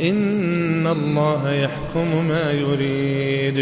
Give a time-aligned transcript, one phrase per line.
[0.00, 3.58] إن الله يحكم ما يريد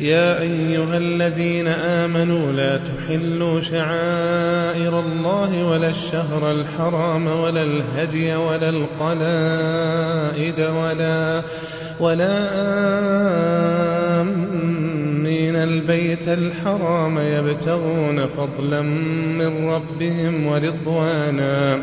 [0.00, 10.60] يا أيها الذين آمنوا لا تحلوا شعائر الله ولا الشهر الحرام ولا الهدي ولا القلائد
[10.60, 11.42] ولا
[12.00, 12.34] ولا
[14.20, 18.82] آمين البيت الحرام يبتغون فضلا
[19.38, 21.82] من ربهم ورضوانا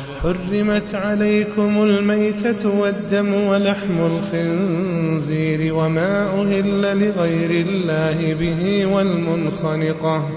[0.23, 10.29] حرمت عليكم الميتة والدم ولحم الخنزير وما أهل لغير الله به والمنخنقة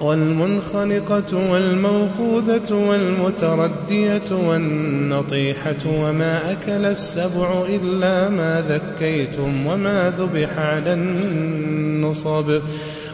[0.00, 12.60] والمنخنقة والموقودة والمتردية والنطيحة وما أكل السبع إلا ما ذكيتم وما ذبح على النصب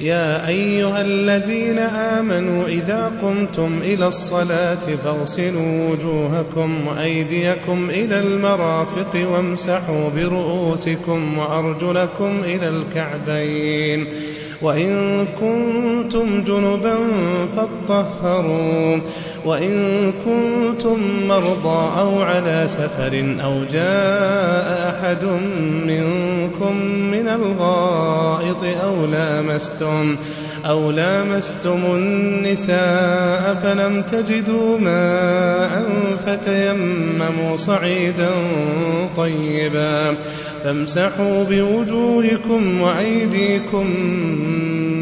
[0.00, 4.74] يا أيها الذين آمنوا إذا قمتم إلى الصلاة
[5.04, 14.08] فاغسلوا وجوهكم وأيديكم إلى المرافق وامسحوا برؤوسكم وأرجلكم إلى الكعبين
[14.62, 16.96] وإن كنتم جنبا
[17.56, 18.96] فاطهروا
[19.44, 19.74] وإن
[20.24, 20.98] كنتم
[21.28, 25.24] مرضى أو على سفر أو جاء أحد
[25.86, 30.16] منكم من الغائط أو لامستم
[30.68, 35.82] أو لامستم النساء فلم تجدوا ماء
[36.26, 38.30] فتيمموا صعيدا
[39.16, 40.16] طيبا
[40.64, 43.86] فامسحوا بوجوهكم وأيديكم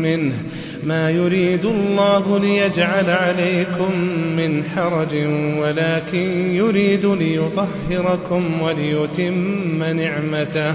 [0.02, 0.42] منه
[0.84, 3.90] ما يريد الله ليجعل عليكم
[4.36, 5.14] من حرج
[5.58, 10.74] ولكن يريد ليطهركم وليتم نعمته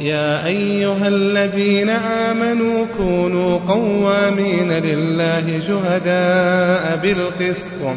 [0.00, 7.96] يا أيها الذين آمنوا كونوا قوامين لله شهداء بالقسط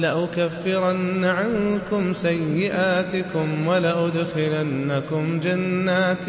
[0.00, 6.24] لأكفرن عنكم سيئاتكم ولأدخلنكم جنات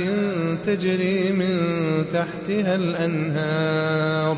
[0.65, 1.55] تجري من
[2.09, 4.37] تحتها الأنهار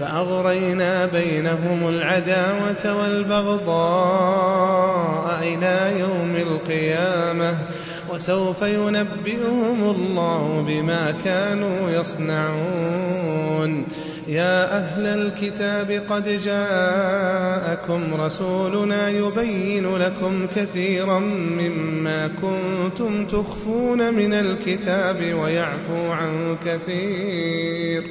[0.00, 7.54] فأغرينا بينهم العداوة والبغضاء إلى يوم القيامة
[8.10, 13.84] وسوف ينبئهم الله بما كانوا يصنعون
[14.28, 21.18] يا أهل الكتاب قد جاءكم رسولنا يبين لكم كثيرا
[21.58, 28.10] مما كنتم تخفون من الكتاب ويعفو عن كثير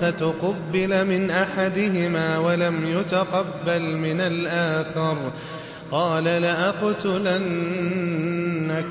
[0.00, 5.16] فتقبل من أحدهما ولم يتقبل من الآخر
[5.90, 8.90] قال لأقتلنك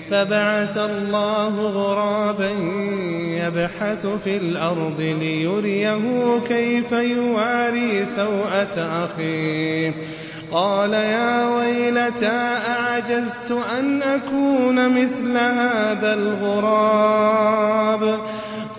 [0.11, 2.47] فبعث الله غرابا
[3.41, 9.93] يبحث في الأرض ليريه كيف يواري سوءة أخيه
[10.51, 12.31] قال يا ويلتى
[12.79, 18.19] أعجزت أن أكون مثل هذا الغراب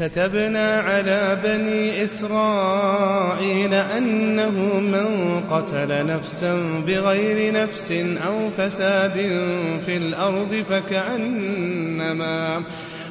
[0.00, 7.92] كتبنا على بني إسرائيل أنه من قتل نفسا بغير نفس
[8.26, 9.14] أو فساد
[9.86, 12.62] في الأرض فكأنما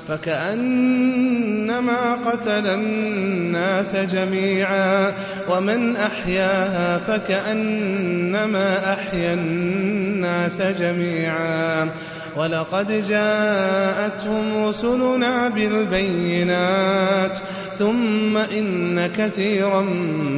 [0.08, 5.14] فكأنما قتل الناس جميعا
[5.50, 11.90] ومن أحياها فكأنما أحيا الناس جميعا
[12.38, 17.40] ولقد جاءتهم رسلنا بالبينات
[17.78, 19.82] ثم إن كثيرا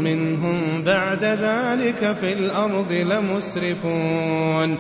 [0.03, 4.77] منهم بعد ذلك في الأرض لمسرفون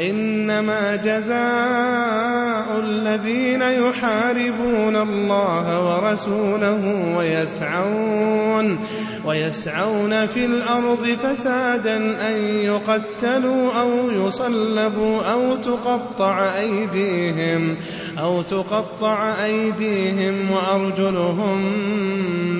[0.00, 8.78] إنما جزاء الذين يحاربون الله ورسوله ويسعون
[9.26, 11.96] ويسعون في الأرض فسادا
[12.30, 17.74] أن يقتلوا أو يصلبوا أو تقطع أيديهم
[18.18, 21.58] أو تقطع أيديهم وأرجلهم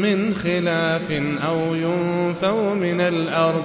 [0.02, 1.11] من خلاف
[1.50, 3.64] أو ينفوا من الأرض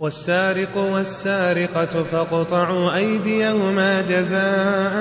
[0.00, 4.94] والسارق والسارقة فاقطعوا أيديهما جزاء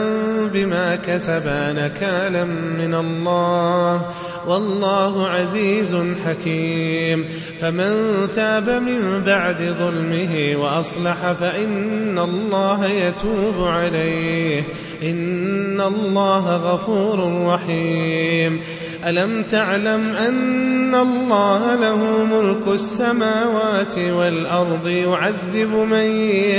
[0.54, 2.44] بما كسبا نكالا
[2.80, 4.02] من الله
[4.48, 7.26] والله عزيز حكيم
[7.62, 7.94] فمن
[8.34, 14.64] تاب من بعد ظلمه وأصلح فإن الله يتوب عليه
[15.04, 18.62] إن الله غفور رحيم
[19.08, 26.12] ألم تعلم أن الله له ملك السماوات والأرض يعذب من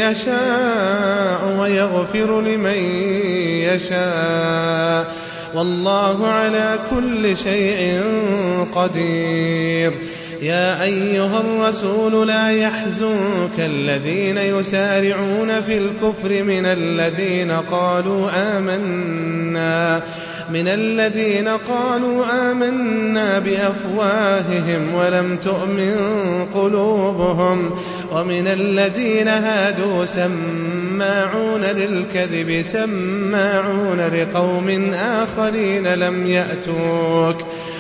[0.02, 2.78] يشاء ويغفر لمن
[3.60, 5.12] يشاء
[5.54, 8.02] والله على كل شيء
[8.74, 9.92] قدير
[10.42, 20.02] يا أيها الرسول لا يحزنك الذين يسارعون في الكفر من الذين قالوا آمنا
[20.52, 25.96] من الذين قالوا آمنا بأفواههم ولم تؤمن
[26.54, 27.74] قلوبهم
[28.12, 37.42] ومن الذين هادوا سماعون للكذب سماعون لقوم آخرين لم يأتوك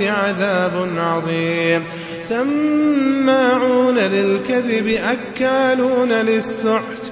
[0.00, 1.84] الآخرة عذاب عظيم
[2.20, 7.11] سماعون للكذب أكالون للسحت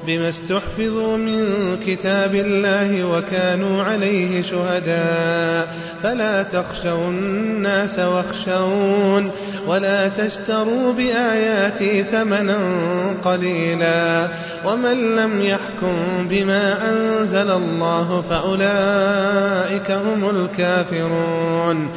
[0.07, 9.31] بما استحفظوا من كتاب الله وكانوا عليه شهداء فلا تخشوا الناس واخشون
[9.67, 12.59] ولا تشتروا بآياتي ثمنا
[13.25, 14.29] قليلا
[14.67, 21.88] ومن لم يحكم بما أنزل الله فأولئك هم الكافرون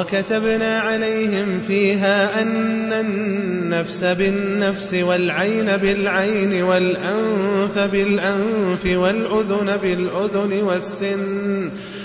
[0.00, 11.70] وكتبنا عليهم فيها أن النفس بالنفس والعين بالعين والأنف بالأنف والأذن بالأذن والسن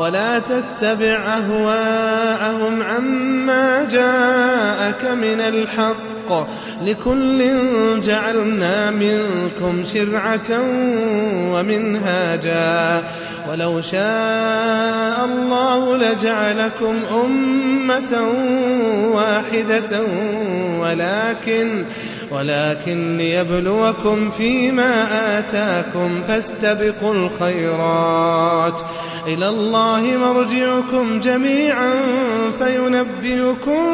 [0.00, 6.46] ولا تتبع أهواءهم عما جاءك من الحق
[6.84, 7.44] لكل
[8.00, 10.62] جعلنا منكم شرعة
[11.52, 13.02] ومنهاجا
[13.50, 18.18] ولو شاء الله لجعلكم أمة
[19.14, 20.00] واحدة
[20.80, 21.84] ولكن
[22.30, 25.06] ولكن ليبلوكم فيما
[25.38, 28.80] آتاكم فاستبقوا الخيرات
[29.26, 31.94] إلى الله مرجعكم جميعا
[32.58, 33.84] فينبئكم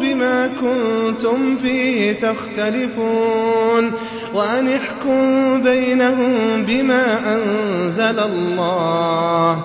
[0.00, 3.92] بما كنتم فيه تختلفون
[4.34, 9.64] وأن احكم بينهم بما أنزل الله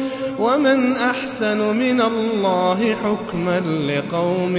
[0.41, 4.57] ومن أحسن من الله حكما لقوم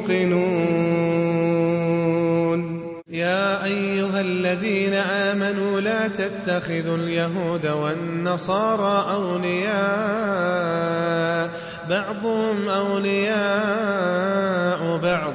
[0.00, 11.50] يوقنون يا أيها الذين آمنوا لا تتخذوا اليهود والنصارى أولياء
[11.90, 15.34] بعضهم أولياء بعض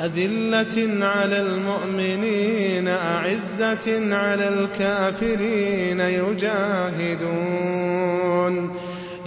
[0.05, 8.73] أذلة على المؤمنين أعزة على الكافرين يجاهدون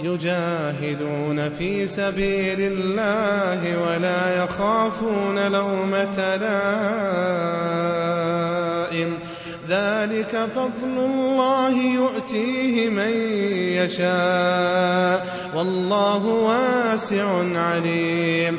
[0.00, 9.18] يجاهدون في سبيل الله ولا يخافون لومة لائم
[9.68, 13.10] ذلك فضل الله يؤتيه من
[13.84, 18.58] يشاء والله واسع عليم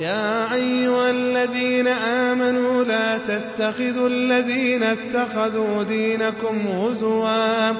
[0.00, 7.72] يا أيها الذين آمنوا لا تتخذوا الذين اتخذوا دينكم هزوا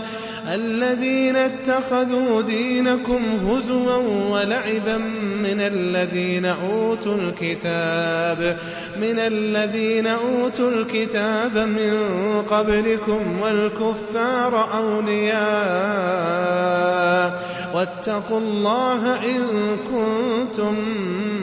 [0.55, 3.96] الذين اتخذوا دينكم هزوا
[4.31, 4.96] ولعبا
[5.42, 8.57] من الذين أوتوا الكتاب
[9.01, 12.03] من الذين أوتوا الكتاب من
[12.51, 17.42] قبلكم والكفار أولياء
[17.74, 19.40] واتقوا الله إن
[19.90, 20.74] كنتم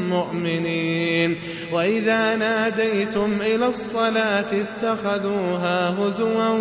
[0.10, 1.36] مؤمنين
[1.74, 6.56] وإذا ناديتم إلى الصلاة اتخذوها هزوا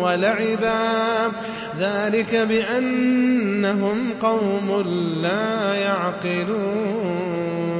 [0.00, 1.32] ولعبا
[1.78, 4.82] ذلك بأنهم قوم
[5.22, 7.79] لا يعقلون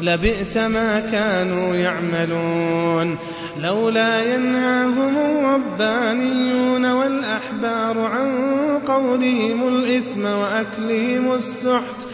[0.00, 3.18] لبئس ما كانوا يعملون
[3.62, 5.14] لولا ينهاهم
[5.54, 8.38] الربانيون والأحبار عن
[8.86, 12.13] قولهم الإثم وأكلهم السحت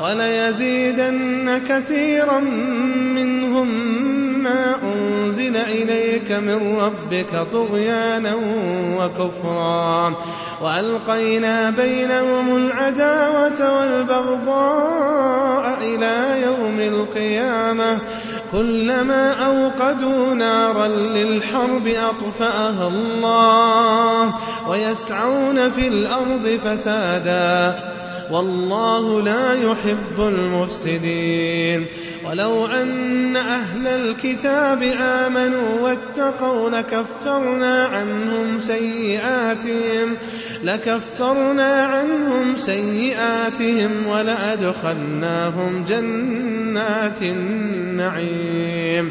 [0.00, 2.38] وليزيدن كثيرا
[3.14, 3.68] منهم
[4.42, 8.34] ما أنزل إليك من ربك طغيانا
[8.98, 10.14] وكفرا
[10.62, 17.98] وألقينا بينهم العداوة والبغضاء إلى يوم القيامة
[18.52, 24.34] كلما أوقدوا نارا للحرب أطفأها الله
[24.68, 27.74] ويسعون في الأرض فسادا
[28.32, 31.86] والله لا يحب المفسدين
[32.26, 40.16] ولو أن أهل الكتاب آمنوا واتقوا لكفرنا عنهم سيئاتهم
[40.64, 49.10] لكفرنا عنهم سيئاتهم ولأدخلناهم جنات النعيم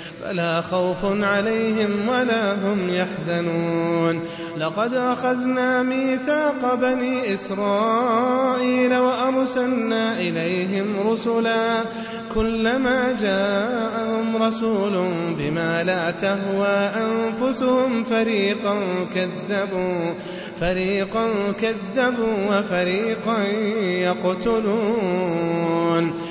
[0.23, 4.19] فلا خوف عليهم ولا هم يحزنون
[4.57, 11.75] لقد أخذنا ميثاق بني إسرائيل وأرسلنا إليهم رسلا
[12.35, 15.05] كلما جاءهم رسول
[15.37, 18.79] بما لا تهوى أنفسهم فريقا
[19.15, 20.13] كذبوا
[20.59, 21.27] فريقا
[21.61, 23.43] كذبوا وفريقا
[24.05, 26.30] يقتلون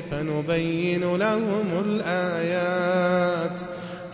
[0.00, 3.60] فنبين لهم الآيات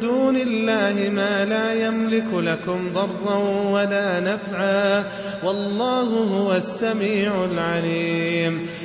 [0.00, 3.36] دون الله ما لا يملك لكم ضرا
[3.70, 5.04] ولا نفعا
[5.44, 8.66] والله هو السميع العليم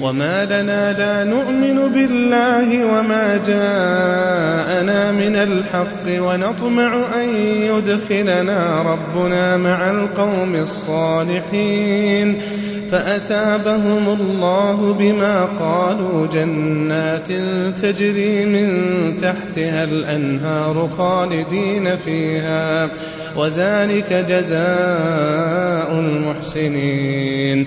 [0.00, 10.54] وما لنا لا نؤمن بالله وما جاءنا من الحق ونطمع أن يدخلنا ربنا مع القوم
[10.54, 12.36] الصالحين
[12.90, 17.28] فأثابهم الله بما قالوا جنات
[17.82, 18.66] تجري من
[19.16, 22.90] تحتها الأنهار خالدين فيها
[23.36, 24.58] وذلك جزاء
[26.00, 27.66] المحسنين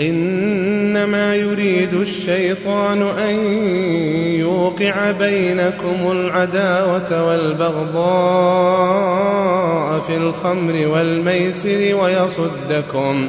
[0.00, 3.34] إنما يريد الشيطان أن
[4.40, 13.28] يوقع بينكم العداوة والبغضاء في الخمر والميسر ويصدكم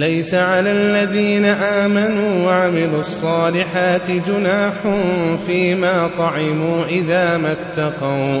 [0.00, 1.44] ليس على الذين
[1.84, 4.72] آمنوا وعملوا الصالحات جناح
[5.46, 8.40] فيما طعموا إذا ما اتقوا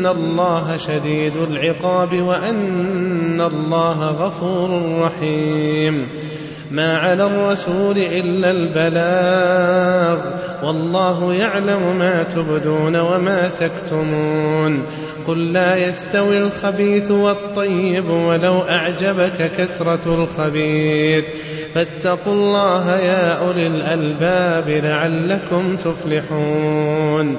[0.00, 6.08] ان الله شديد العقاب وان الله غفور رحيم
[6.70, 10.18] ما على الرسول الا البلاغ
[10.66, 14.82] والله يعلم ما تبدون وما تكتمون
[15.26, 21.28] قل لا يستوي الخبيث والطيب ولو اعجبك كثره الخبيث
[21.74, 27.38] فاتقوا الله يا اولي الالباب لعلكم تفلحون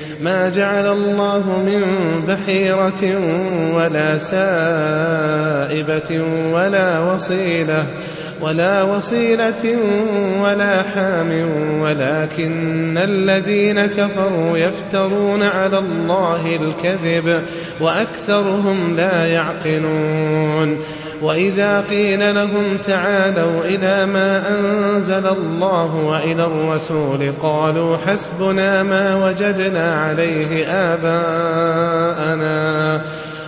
[0.21, 1.83] ما جعل الله من
[2.27, 3.03] بحيرة
[3.75, 6.21] ولا سائبة
[6.53, 7.85] ولا وصيلة
[8.41, 9.77] ولا وصيلة
[10.43, 11.31] ولا حام
[11.81, 17.43] ولكن الذين كفروا يفترون على الله الكذب
[17.81, 20.77] وأكثرهم لا يعقلون
[21.21, 30.65] وإذا قيل لهم تعالوا إلى ما أنزل الله وإلى الرسول قالوا حسبنا ما وجدنا عليه
[30.65, 33.01] آباءنا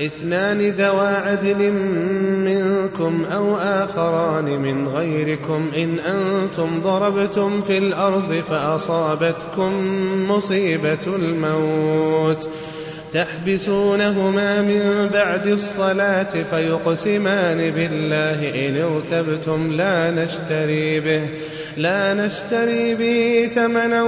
[0.00, 1.72] اثنان ذوا عدل
[2.44, 9.72] منكم أو آخران من غيركم إن أنتم ضربتم في الأرض فأصابتكم
[10.28, 12.48] مصيبة الموت
[13.12, 21.22] تحبسونهما من بعد الصلاة فيقسمان بالله إن ارتبتم لا نشتري به
[21.76, 24.02] لا نشتري به ثمنا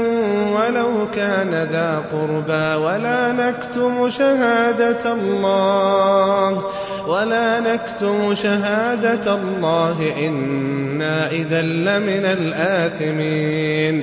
[0.52, 6.62] ولو كان ذا قربى ولا نكتم شهادة الله
[7.08, 9.96] ولا نكتم شهادة الله
[10.26, 14.02] إنا إذا لمن الآثمين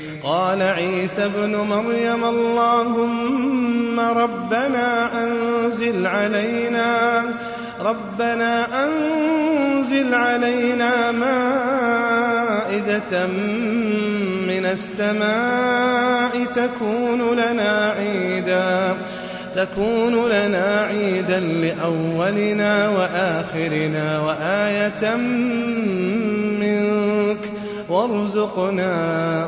[0.23, 7.21] قال عيسى ابن مريم اللهم ربنا أنزل علينا
[7.81, 13.27] ربنا أنزل علينا مائدة
[14.47, 18.97] من السماء تكون لنا عيدا
[19.55, 25.15] تكون لنا عيدا لأولنا وآخرنا وآية
[26.65, 27.51] منك
[27.89, 29.47] وارزقنا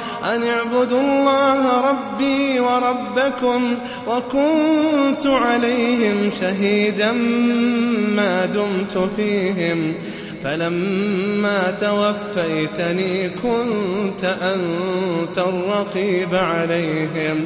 [0.23, 7.11] أن اعبدوا الله ربي وربكم وكنت عليهم شهيدا
[8.15, 9.93] ما دمت فيهم
[10.43, 17.45] فلما توفيتني كنت أنت الرقيب عليهم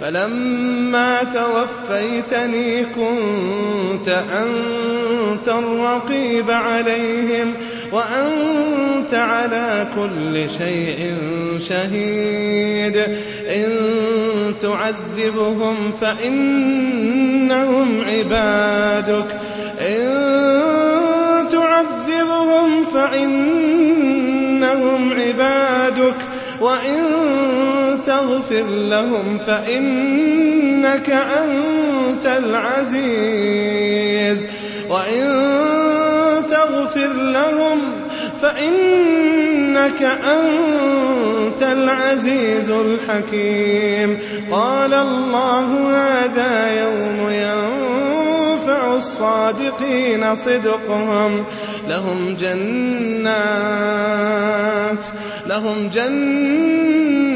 [0.00, 7.54] فلما توفيتني كنت أنت الرقيب عليهم
[7.92, 11.16] وأنت على كل شيء
[11.60, 12.96] شهيد
[13.56, 13.64] إن
[14.60, 19.36] تعذبهم فإنهم عبادك
[19.80, 20.26] إن
[21.52, 26.14] تعذبهم فإنهم عبادك
[26.60, 27.02] وإن
[28.04, 34.46] تغفر لهم فإنك أنت العزيز
[34.88, 35.46] وإن
[36.96, 37.78] فاغفر لهم
[38.42, 44.18] فإنك أنت العزيز الحكيم
[44.50, 51.44] قال الله هذا يوم ينفع الصادقين صدقهم
[51.88, 55.04] لهم جنات
[55.46, 57.35] لهم جنات